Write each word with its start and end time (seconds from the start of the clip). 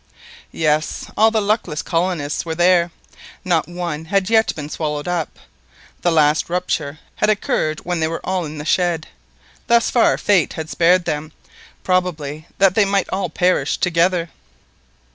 Yes! 0.51 1.11
all 1.15 1.29
the 1.29 1.39
luckless 1.39 1.83
colonists 1.83 2.43
were 2.43 2.55
there. 2.55 2.89
Not 3.45 3.67
one 3.67 4.05
had 4.05 4.31
yet 4.31 4.51
been 4.55 4.67
swallowed 4.67 5.07
up. 5.07 5.37
The 6.01 6.11
last 6.11 6.49
rupture 6.49 6.97
had 7.17 7.29
occurred 7.29 7.81
when 7.81 7.99
they 7.99 8.07
were 8.07 8.25
all 8.25 8.43
in 8.43 8.57
the 8.57 8.65
shed. 8.65 9.05
Thus 9.67 9.91
far 9.91 10.17
fate 10.17 10.53
had 10.53 10.71
spared 10.71 11.05
them, 11.05 11.31
probably 11.83 12.47
that 12.57 12.73
they 12.73 12.83
might 12.83 13.09
all 13.11 13.29
perish 13.29 13.77
together. 13.77 14.31